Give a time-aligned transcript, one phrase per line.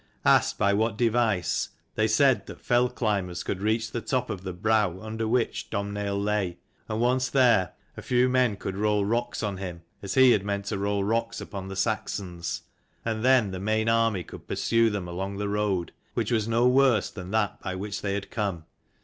[0.25, 4.51] Asked by what device, they said that fell climbers could reach the top of the
[4.51, 6.57] brow under which Domhnaill lay;
[6.89, 10.65] and once there, a few men could roll rocks on him as he had meant
[10.65, 12.63] to roll rocks upon the Saxons:
[13.05, 17.11] and then the main army could pursue them along the road, which was no worse
[17.11, 18.65] than that by which they had come.